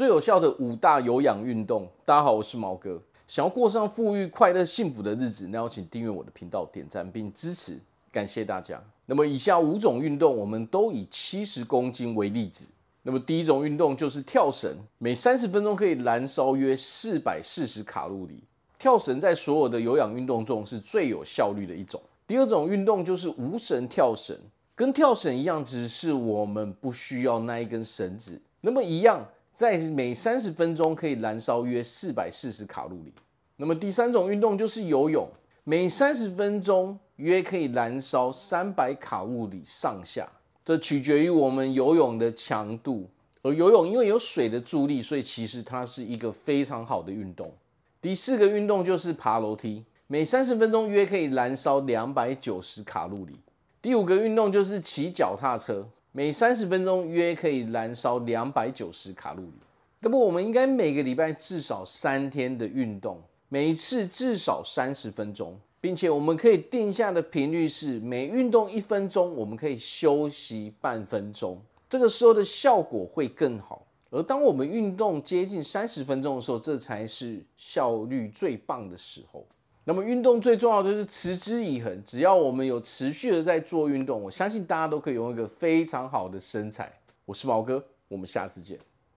[0.00, 1.86] 最有效的五大有氧运动。
[2.06, 2.98] 大家好，我是毛哥。
[3.26, 7.78] 想要过上富裕、快乐、幸福的日子，那要请订阅我的频道、点赞并支持，
[8.10, 8.82] 感谢大家。
[9.04, 12.66] 那么以下五种运动，我们都以七十公斤为例子。
[13.02, 18.42] 那么第一种运动就是跳绳，每三十分钟可以燃烧约四百四十卡路里。
[18.78, 22.00] 跳绳在所有的有氧运动中是最有效率的一种。
[22.26, 24.34] 第二种运动就是无绳跳绳，
[24.74, 28.40] 跟跳绳一样，只是我们不需要那一根绳子。
[28.62, 33.12] 那么一样，在每三十分钟可以燃烧约四百四十卡路里。
[33.56, 35.28] 那么第三种运动就是游泳，
[35.64, 40.26] 每三十分钟约可以燃烧三百卡路里上下，
[40.64, 43.08] 这取决于我们游泳的强度。
[43.42, 47.52] 而游泳因为有水的助力，所以其实它是一个非常好的运动。
[48.00, 53.38] 第四个运动就是爬楼梯，每三十分钟约可以燃烧两百九十卡路里。
[53.82, 59.52] 第五个运动就是骑脚踏车，每三十分钟约可以燃烧两百九十卡路里。
[60.00, 73.86] 那么我们应该每个礼拜至少三天的运动，每一次至少三十分钟，并且我们可以定下的频率是每运动一分钟，我们可以休息半分钟，这个时候的效果会更好。
[74.10, 79.46] 而当我们运动接近三十分钟的时候，这才是效率最棒的时候。
[79.84, 86.92] 那么运动最重要的就是持之以恒，只要我们有持续的在做运动，我相信大家都可以拥有一个非常好的身材。
[87.24, 88.78] 我是毛哥，我们下次见。